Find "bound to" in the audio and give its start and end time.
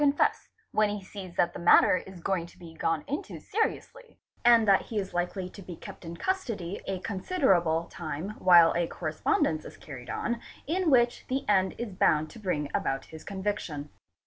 11.93-12.39